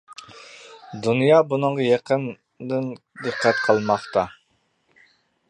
[1.07, 2.89] دۇنيا بۇنىڭغا يېقىندىن
[3.27, 4.27] دىققەت قىلماقتا.